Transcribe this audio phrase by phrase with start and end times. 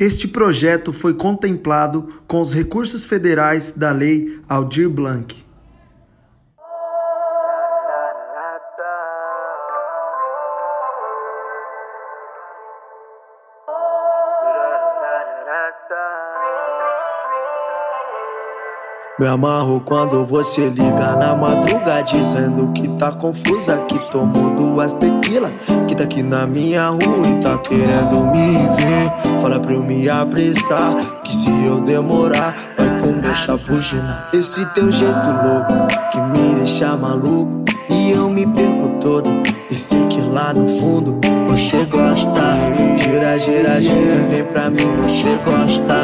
[0.00, 5.36] Este projeto foi contemplado com os recursos federais da Lei Aldir Blanc.
[19.20, 25.52] Me amarro quando você liga na madruga Dizendo que tá confusa, que tomou duas tequila
[25.86, 29.40] Que tá aqui na minha rua e tá querendo me ver.
[29.42, 34.90] Fala pra eu me apressar, que se eu demorar Vai começar a bugina Esse teu
[34.90, 39.28] jeito louco, que me deixa maluco E eu me perco todo,
[39.70, 42.40] e sei que lá no fundo Você gosta.
[42.98, 45.96] Gira, gira, gira, vem pra mim, você gosta.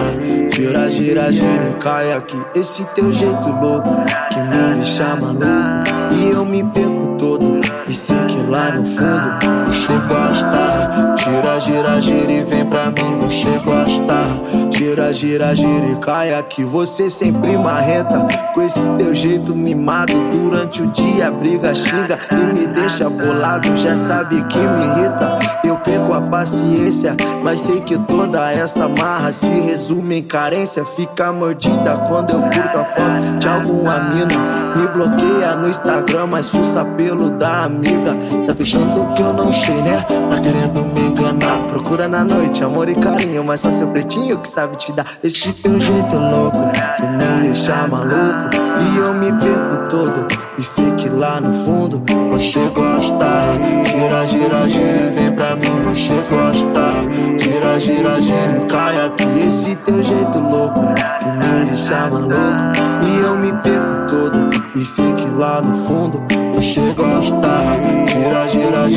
[0.53, 2.41] Gira, gira, gira, cai aqui.
[2.55, 3.91] Esse teu jeito louco
[4.31, 5.45] que me deixa maluco.
[6.13, 7.61] E eu me perco todo.
[7.89, 8.16] E sei
[8.47, 9.67] que lá no fundo.
[9.67, 11.17] Você gosta?
[11.19, 14.15] Gira, gira, gira e vem pra mim, você gosta?
[14.71, 16.65] Gira, gira, gira e cai aqui.
[16.65, 20.13] Você sempre marrenta Com esse teu jeito mimado.
[20.33, 23.77] Durante o dia briga, xinga E me deixa bolado.
[23.77, 25.46] Já sabe que me irrita
[25.87, 30.85] perco a paciência Mas sei que toda essa marra Se resume em carência.
[30.85, 34.27] Fica mordida quando eu curto a foto De alguma mina.
[34.77, 38.15] Me bloqueia no Instagram Mas fuça pelo da amiga.
[38.47, 40.05] Tá pensando que eu não sei, né?
[40.31, 41.59] Tá querendo me enganar.
[41.71, 45.07] Procura na noite amor e carinho Mas só seu pretinho que sabe te dar.
[45.23, 46.59] Esse teu jeito louco
[46.97, 48.51] Que me deixa maluco.
[48.79, 50.27] E eu me perco todo
[50.59, 53.27] E sei que lá no fundo Você gosta.
[53.87, 57.07] Gira, gira, gira e vem pra mim Você gosta.
[57.39, 59.47] Gira, gira, gira e cai aqui.
[59.47, 60.81] Esse teu jeito louco
[61.21, 62.35] Que me deixa maluco.
[63.03, 64.51] E eu me perco todo.
[64.75, 66.23] E sei que lá no fundo
[66.55, 67.49] Você gosta.
[68.09, 68.96] Gira, gira, gira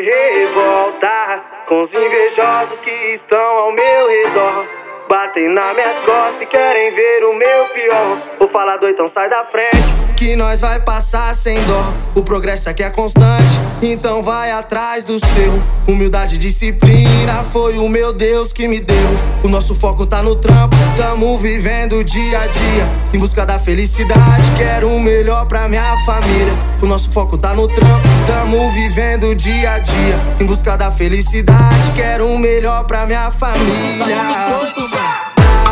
[0.00, 4.66] Revolta com os invejosos que estão ao meu redor.
[5.08, 8.22] Batem na minha costas e querem ver o meu pior.
[8.38, 9.76] Vou falar doido, então sai da frente.
[10.16, 11.82] Que nós vai passar sem dó.
[12.14, 15.62] O progresso aqui é constante, então vai atrás do seu.
[15.86, 17.07] Humildade e disciplina
[17.50, 18.96] foi o meu Deus que me deu.
[19.42, 22.84] O nosso foco tá no trampo, tamo vivendo dia a dia.
[23.12, 26.52] Em busca da felicidade, quero o melhor pra minha família.
[26.82, 30.16] O nosso foco tá no trampo, tamo vivendo dia a dia.
[30.40, 34.16] Em busca da felicidade, quero o melhor pra minha família.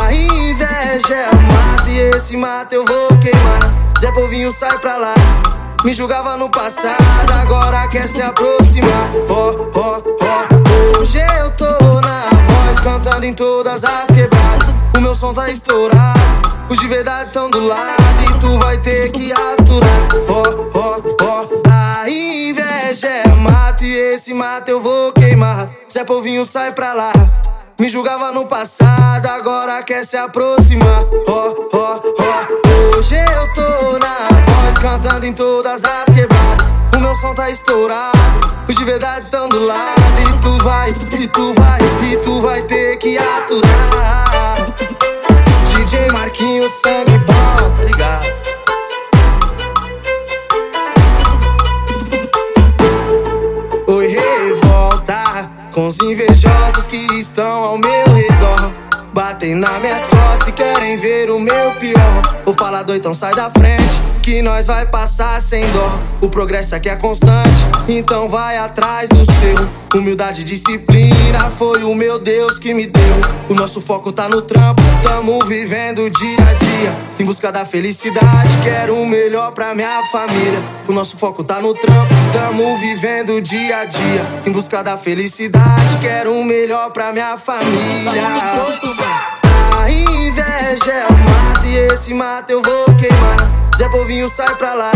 [0.01, 3.59] A inveja é um mato e esse mato eu vou queimar.
[3.99, 5.15] Zé Povinho sai pra lá.
[5.87, 9.09] Me julgava no passado, agora quer se aproximar.
[9.29, 10.99] Oh, oh, oh.
[10.99, 14.75] Hoje eu tô na voz, cantando em todas as quebradas.
[14.97, 16.19] O meu som tá estourado,
[16.69, 18.03] os de verdade tão do lado.
[18.21, 20.09] E tu vai ter que aturar.
[20.27, 21.71] Oh, oh, oh.
[21.71, 25.69] A inveja é mato e esse mato eu vou queimar.
[25.89, 27.13] Zé Povinho sai pra lá.
[27.79, 31.05] Me julgava no passado, agora quer se aproximar.
[31.29, 32.97] Oh, oh, oh.
[32.97, 34.36] Hoje eu tô na
[34.79, 36.73] cantando em todas as quebradas.
[36.95, 38.17] O meu som tá estourado,
[38.67, 40.01] os de verdade tão do lado.
[40.21, 41.79] E tu vai, e tu vai,
[42.11, 44.57] e tu vai ter que aturar.
[45.65, 48.25] DJ Marquinhos, sangue bom, tá ligado?
[53.87, 58.71] Oi, revolta com os invejosos que estão ao meu redor.
[59.13, 61.96] Batem nas minhas costas e querem ver o meu pior.
[62.47, 63.83] Vou falar doidão, sai da frente.
[64.23, 65.99] Que nós vai passar sem dó.
[66.21, 67.59] O progresso aqui é constante,
[67.89, 69.99] então vai atrás do seu.
[69.99, 73.03] Humildade e disciplina foi o meu Deus que me deu.
[73.49, 76.97] O nosso foco tá no trampo, tamo vivendo dia a dia.
[77.19, 80.63] Em busca da felicidade, quero o melhor pra minha família.
[80.87, 84.21] O nosso foco tá no trampo, tamo vivendo dia a dia.
[84.45, 88.23] Em busca da felicidade, quero o melhor pra minha família.
[89.77, 93.37] A inveja é um e esse mato eu vou queimar.
[93.77, 94.91] Zé Povinho sai pra lá.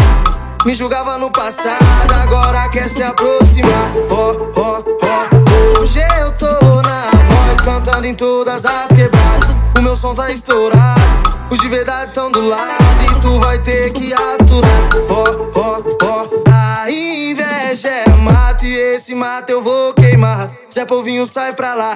[0.66, 3.92] Me julgava no passado, agora quer se aproximar.
[4.10, 5.82] Oh, oh, oh.
[5.82, 9.56] Hoje eu tô na voz, cantando em todas as quebradas.
[9.78, 11.02] O meu som tá estourado,
[11.50, 14.90] Os de verdade tão do lado e tu vai ter que aturar.
[15.10, 16.28] Ó, ó, ó.
[16.52, 20.52] A inveja é mato e esse mato eu vou queimar.
[20.72, 21.94] Zé Povinho sai pra lá.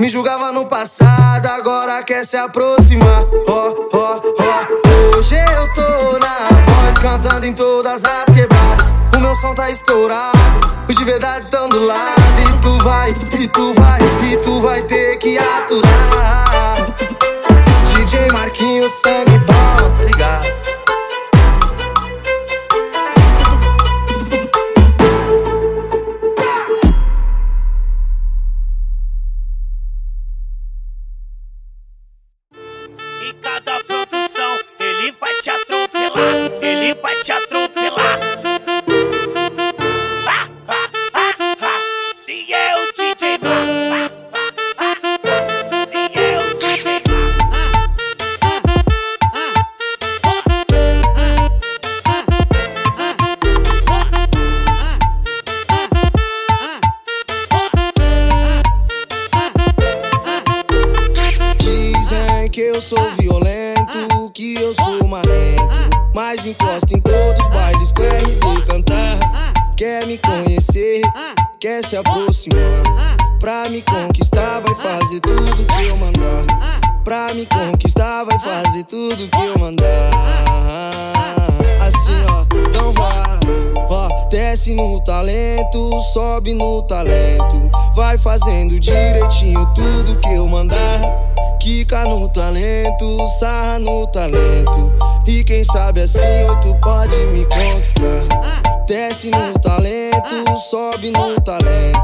[0.00, 3.24] Me julgava no passado, agora quer se aproximar.
[3.46, 3.89] Ó.
[5.30, 8.92] Hoje eu tô na voz, cantando em todas as quebradas.
[9.14, 10.36] O meu som tá estourado,
[10.88, 12.20] os de verdade tão do lado.
[12.40, 16.96] E tu vai, e tu vai, e tu vai ter que aturar.
[17.94, 19.29] DJ Marquinhos, sangue
[88.22, 91.00] fazendo direitinho tudo que eu mandar.
[91.60, 94.92] Kika no talento, sarra no talento.
[95.26, 96.18] E quem sabe assim
[96.62, 98.62] tu pode me conquistar.
[98.86, 102.00] Desce no talento, sobe no talento.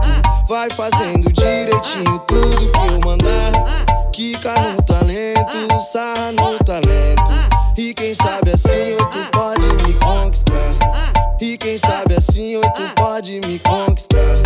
[0.48, 3.85] Vai fazendo direitinho tudo que eu mandar.
[4.16, 7.76] Kika no talento, sarra no talento.
[7.76, 11.12] E quem sabe assim tu pode me conquistar.
[11.38, 14.45] E quem sabe assim tu pode me conquistar.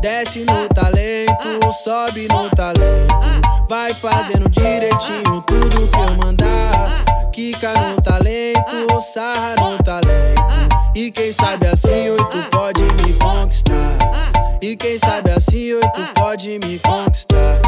[0.00, 3.14] Desce no talento, sobe no talento.
[3.68, 7.04] Vai fazendo direitinho tudo que eu mandar.
[7.32, 10.40] Kika no talento, sarra no talento.
[10.94, 14.30] E quem sabe assim oito pode me conquistar.
[14.62, 17.60] E quem sabe assim oito pode me conquistar.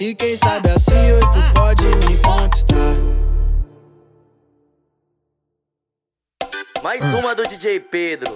[0.00, 2.94] E quem sabe assim oito pode me conquistar.
[6.84, 8.32] Mais uma do DJ Pedro.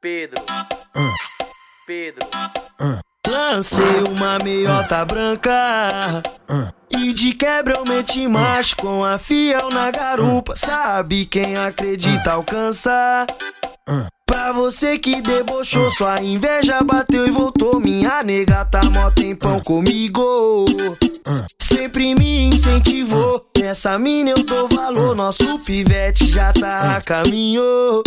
[0.00, 0.42] Pedro.
[1.90, 2.24] Pedro.
[3.26, 6.22] Lancei uma meiota branca.
[6.88, 10.54] E de quebra eu meti macho com a fiel na garupa.
[10.54, 13.26] Sabe quem acredita alcança?
[14.24, 17.80] Pra você que debochou, sua inveja bateu e voltou.
[17.80, 20.66] Minha nega tá mó tempão comigo.
[21.60, 23.50] Sempre me incentivou.
[23.58, 25.16] Nessa mina eu dou valor.
[25.16, 28.00] Nosso pivete já tá a caminho.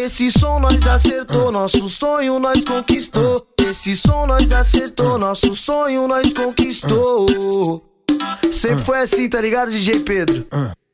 [0.00, 3.46] Esse som nós acertou, nosso sonho nós conquistou.
[3.62, 7.84] Esse som nós acertou, nosso sonho nós conquistou.
[8.50, 10.46] Sempre foi assim, tá ligado, DJ Pedro?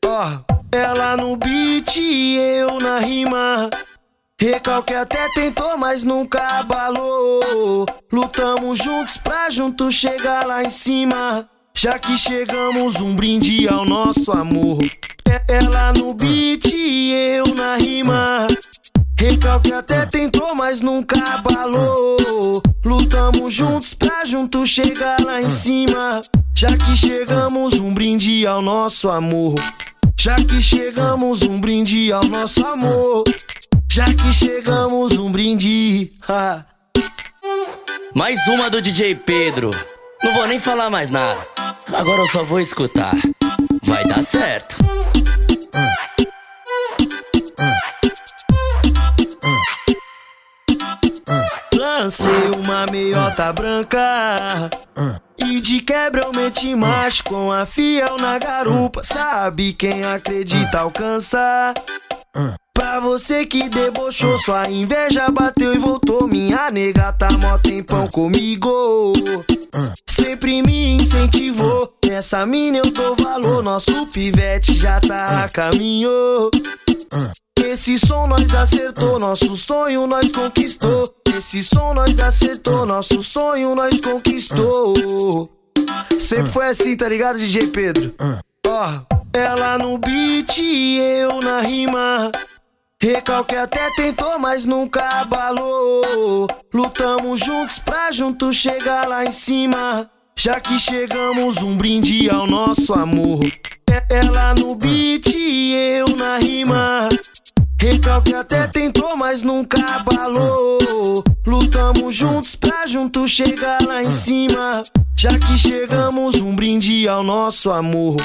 [0.05, 3.71] Ó, oh, ela no beat e eu na rima.
[4.41, 7.87] Recalque até tentou, mas nunca abalou.
[8.13, 11.49] Lutamos juntos pra juntos chegar lá em cima.
[11.77, 14.83] Já que chegamos, um brinde ao nosso amor.
[15.29, 17.36] É ela no beat e eu.
[19.57, 22.63] Recalque até tentou, mas nunca abalou.
[22.85, 26.21] Lutamos juntos pra juntos chegar lá em cima.
[26.55, 29.55] Já que chegamos, um brinde ao nosso amor.
[30.19, 33.25] Já que chegamos, um brinde ao nosso amor.
[33.91, 36.13] Já que chegamos um brinde.
[38.15, 39.71] mais uma do DJ Pedro.
[40.23, 41.41] Não vou nem falar mais nada.
[41.95, 43.15] Agora eu só vou escutar.
[43.83, 44.77] Vai dar certo.
[52.07, 54.71] Lancei uma meiota branca.
[55.39, 59.03] E de quebra eu meti macho com a fiel na garupa.
[59.03, 61.75] Sabe quem acredita alcança.
[62.73, 66.29] Pra você que debochou, sua inveja bateu e voltou.
[66.29, 69.13] Minha nega tá mó tempão comigo.
[70.09, 71.93] Sempre me incentivou.
[72.07, 73.65] Nessa mina eu dou valor.
[73.65, 76.51] Nosso pivete já tá a caminho.
[77.67, 81.13] Esse som nós acertou, nosso sonho nós conquistou.
[81.37, 85.51] Esse som nós acertou, nosso sonho nós conquistou.
[86.19, 88.15] Sempre foi assim, tá ligado, DJ Pedro?
[88.69, 88.89] Ó,
[89.33, 92.31] ela no beat e eu na rima.
[93.03, 96.47] Recalque até tentou, mas nunca abalou.
[96.73, 100.09] Lutamos juntos pra juntos chegar lá em cima.
[100.39, 103.41] Já que chegamos, um brinde ao nosso amor.
[104.09, 107.09] Ela no beat e eu na rima.
[107.81, 111.23] Recalque até tentou, mas nunca abalou.
[111.47, 114.83] Lutamos juntos pra juntos chegar lá em cima.
[115.17, 118.17] Já que chegamos, um brinde ao nosso amor.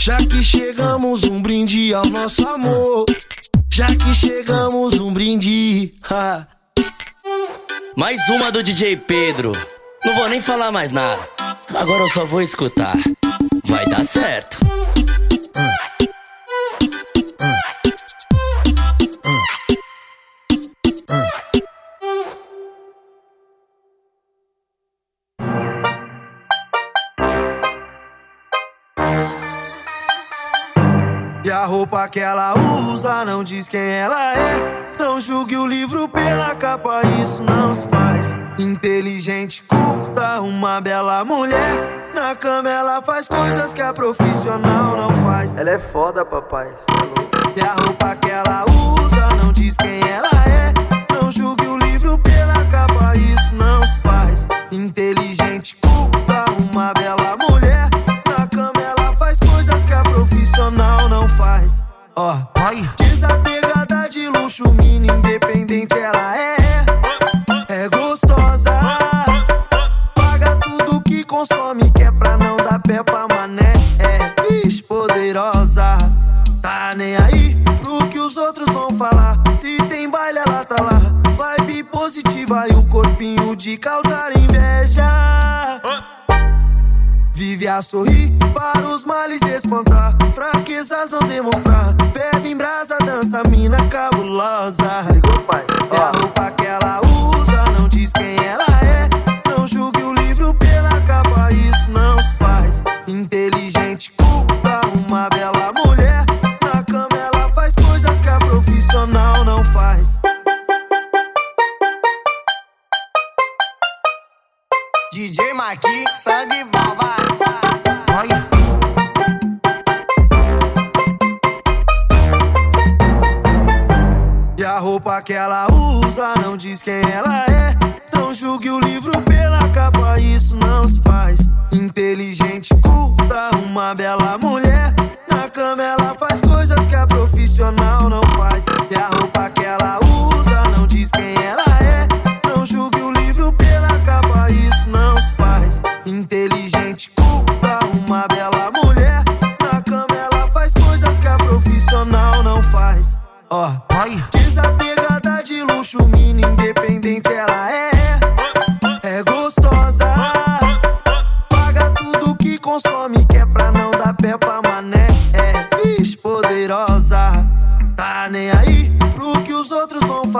[0.00, 3.06] Já que chegamos, um brinde ao nosso amor.
[3.72, 5.94] Já que chegamos, um brinde.
[7.96, 9.52] mais uma do DJ Pedro.
[10.04, 11.20] Não vou nem falar mais nada.
[11.74, 12.96] Agora eu só vou escutar.
[13.64, 14.58] Vai dar certo.
[31.86, 32.52] Roupa que ela
[32.90, 34.96] usa não diz quem ela é.
[34.98, 38.34] Não julgue o livro pela capa, isso não se faz.
[38.58, 42.10] Inteligente, culta, uma bela mulher.
[42.12, 45.54] Na cama ela faz coisas que a profissional não faz.
[45.56, 46.68] Ela é foda, papai.
[47.56, 50.35] E a roupa que ela usa não diz quem ela é.
[93.26, 95.02] Dança, mina cabulosa.
[95.12, 95.64] Ligou, pai?
[95.90, 96.35] É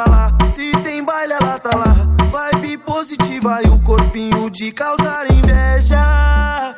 [0.05, 0.33] falar.
[0.49, 1.95] Se tem baile, ela tá lá.
[2.27, 6.75] Vibe positiva e o corpinho de causar inveja.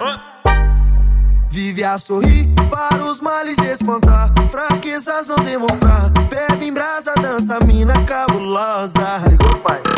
[1.50, 4.30] Vive a sorrir para os males espantar.
[4.50, 6.10] Fraquezas não demonstrar.
[6.30, 9.22] Bebe em brasa, dança, mina cabulosa.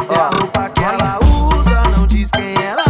[0.09, 2.90] É a roupa que ela usa, não diz quem ela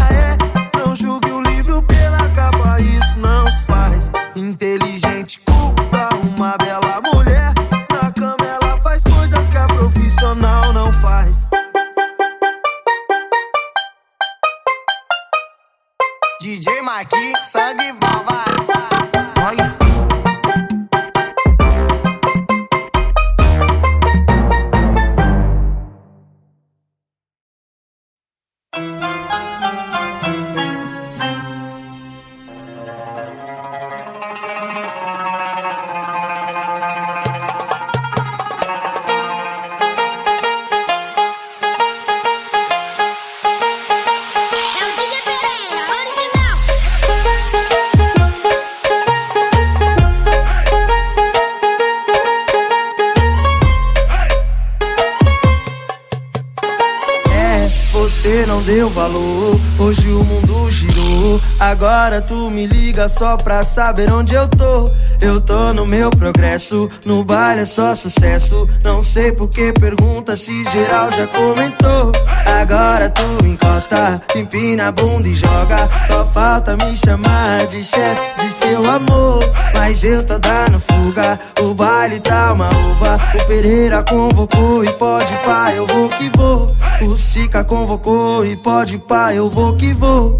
[18.47, 18.70] sangue
[57.93, 61.41] Você não deu valor, hoje o mundo girou.
[61.59, 64.85] Agora tu me liga só pra saber onde eu tô.
[65.21, 68.69] Eu tô no meu progresso, no baile é só sucesso.
[68.85, 72.13] Não sei por que pergunta se geral já comentou.
[72.47, 75.89] Agora tu encosta, empina a bunda e joga.
[76.07, 79.41] Só falta me chamar de chefe de seu amor.
[79.75, 83.21] Mas eu tô dando fuga, o baile tá uma uva.
[83.35, 86.67] O Pereira convocou e pode pá, eu vou que vou.
[87.03, 90.39] O Sica convocou e pode pá, eu vou que vou.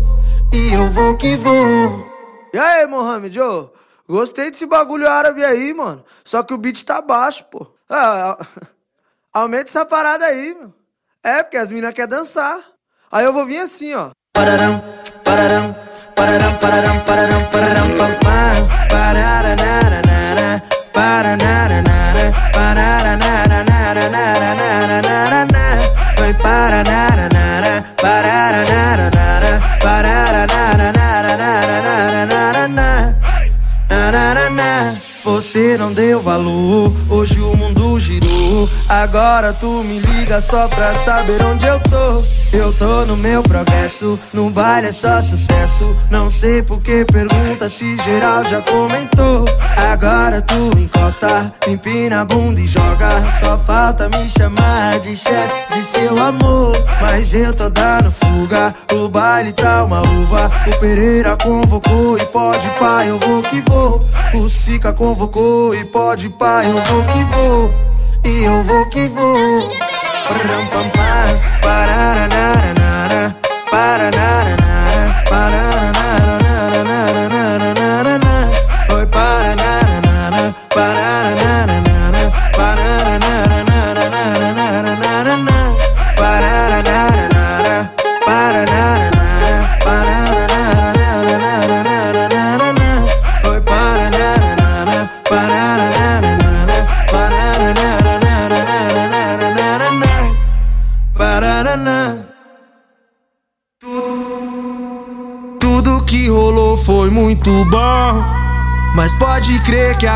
[0.53, 2.07] E eu vou que vou.
[2.53, 3.71] E aí, Mohamed, ô?
[4.07, 6.05] Gostei desse bagulho árabe aí, mano.
[6.23, 7.67] Só que o beat tá baixo, pô.
[7.89, 8.37] Ah,
[9.33, 10.75] aumenta essa parada aí, meu.
[11.23, 12.59] É, porque as minas querem dançar.
[13.11, 14.11] Aí eu vou vir assim, ó.
[14.35, 14.83] Pararam,
[15.25, 15.75] pararam,
[16.15, 23.11] pararam, pararam, pararam, pararam, pam, pam, pararanara, pararanara, pararanara,
[26.31, 28.71] Foi pararanara, pararanara,
[35.25, 37.80] Você não deu valor, hoje o mundo
[38.89, 42.41] Agora tu me liga só pra saber onde eu tô.
[42.53, 45.97] Eu tô no meu progresso, no baile é só sucesso.
[46.11, 49.45] Não sei por que pergunta se geral já comentou.
[49.77, 53.09] Agora tu encosta, empina a bunda e joga.
[53.43, 56.73] Só falta me chamar de chefe de seu amor.
[57.01, 60.51] Mas eu tô dando fuga, o baile tá uma uva.
[60.67, 63.99] O Pereira convocou e pode pá, eu vou que vou.
[64.35, 67.90] O Sica convocou e pode pá, eu vou que vou.
[68.25, 69.59] E eu vou que vou.
[70.29, 73.37] Ram, pam, pam, pararanara,
[73.71, 75.70] pararanara, pararanara,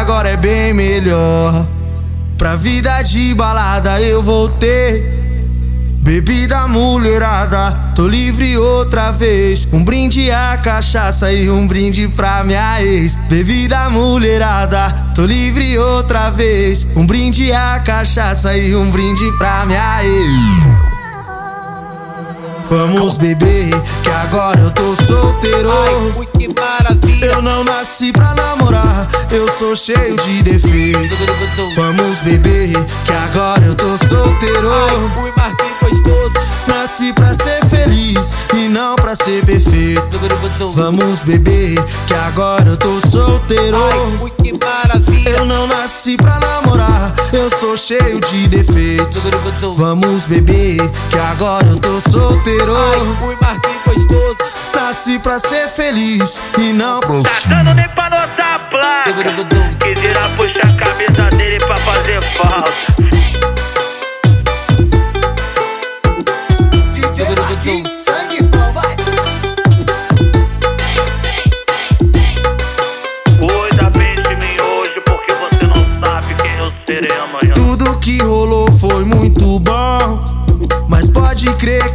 [0.05, 1.67] agora é bem melhor.
[2.37, 5.03] Pra vida de balada eu voltei.
[6.03, 9.67] Bebida mulherada, tô livre outra vez.
[9.73, 13.17] Um brinde a cachaça e um brinde pra minha ex.
[13.31, 16.87] Bebida mulherada, tô livre outra vez.
[16.95, 20.74] Um brinde a cachaça e um brinde pra minha ex.
[22.69, 23.71] Vamos beber,
[24.03, 25.71] que agora eu tô solteiro.
[25.71, 27.27] Ai, que maravilha.
[27.27, 31.19] Eu não nasci pra namorar, eu sou cheio de defeitos.
[31.77, 32.73] Vamos beber,
[33.05, 34.71] que agora eu tô solteiro.
[34.71, 36.33] Ai, ui, Marquinhos gostoso.
[36.69, 40.05] Nasci pra ser feliz e não pra ser perfeito.
[40.75, 43.77] Vamos beber, que agora eu tô solteiro.
[43.77, 45.31] Ai, que maravilha.
[45.31, 49.23] Eu não nasci pra namorar, eu sou cheio de defeitos.
[49.77, 50.79] Vamos beber,
[51.11, 52.75] que agora eu tô solteiro.
[52.77, 54.37] Ai, ui, Marquinhos gostoso.
[54.75, 59.13] Nasci pra ser feliz e não pra Tá dando nem pra notar a placa.
[59.81, 63.14] Quisera puxar a cabeça dele pra fazer falta.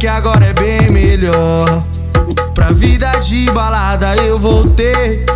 [0.00, 1.84] Que agora é bem melhor.
[2.54, 5.26] Pra vida de balada eu voltei.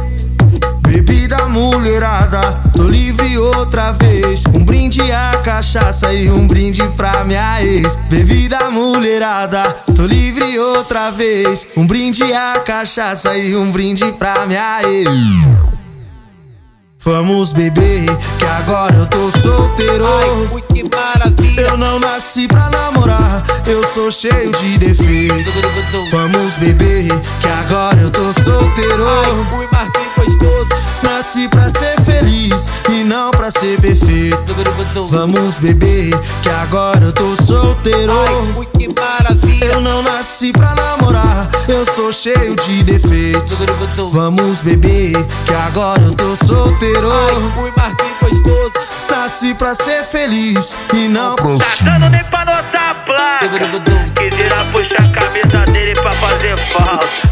[0.80, 2.40] Bebida mulherada,
[2.74, 4.42] tô livre outra vez.
[4.54, 7.96] Um brinde a cachaça e um brinde pra minha ex.
[8.08, 9.62] Bebida mulherada,
[9.94, 11.66] tô livre outra vez.
[11.76, 15.63] Um brinde a cachaça e um brinde pra minha ex.
[17.04, 18.06] Vamos beber,
[18.38, 20.06] que agora eu tô solteiro.
[20.06, 21.60] Ai, que maravilha.
[21.68, 25.54] Eu não nasci pra namorar, eu sou cheio de defeitos.
[26.10, 27.08] Vamos beber,
[27.40, 29.06] que agora eu tô solteiro.
[29.06, 30.68] Ai, ui, Marquinhos gostoso.
[31.02, 34.54] Nasci pra ser feliz e não pra ser perfeito.
[35.10, 38.12] Vamos beber, que agora eu tô solteiro.
[38.12, 39.64] Ai, que maravilha.
[39.74, 40.93] Eu não nasci pra namorar,
[41.68, 43.58] eu sou cheio de defeitos.
[44.12, 45.12] Vamos beber,
[45.46, 47.10] que agora eu tô solteiro.
[47.10, 48.72] Ai, ui, Marquinhos gostoso.
[49.10, 53.48] Nasci pra ser feliz e não pra Tá dando nem pra notar a placa.
[53.48, 57.23] Quisera puxar a cabeça dele pra fazer falta.